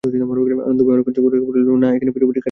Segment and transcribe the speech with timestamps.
[0.65, 2.39] আনন্দময়ী অনেকক্ষণ চুপ করিয়া থাকিয়া কহিয়াছিলেন, না, এখানে পীড়াপীড়ি খাটবে না।